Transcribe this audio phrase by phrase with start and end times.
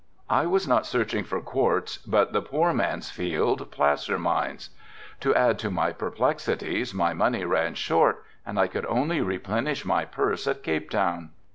[0.31, 4.71] I was not searching for quartz but the poor man's field, placer mines.
[5.19, 10.05] To add to my perplexities my money ran short and I could only replenish my
[10.05, 11.29] purse at Cape Town.